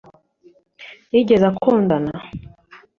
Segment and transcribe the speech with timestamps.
[1.11, 2.13] yigeze akundana